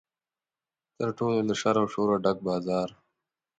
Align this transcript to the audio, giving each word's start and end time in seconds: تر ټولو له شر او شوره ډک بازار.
تر 0.97 1.09
ټولو 1.17 1.37
له 1.47 1.53
شر 1.61 1.75
او 1.81 1.87
شوره 1.93 2.15
ډک 2.23 2.37
بازار. 2.47 2.89